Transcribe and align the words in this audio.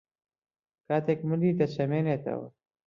کاتێک 0.87 1.19
ملی 1.29 1.51
دەچەمێنێتەوە 1.59 2.47